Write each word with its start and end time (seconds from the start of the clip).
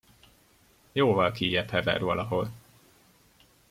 Jóval 0.91 1.31
kijjebb 1.31 1.69
hever 1.69 2.01
valahol. 2.01 2.49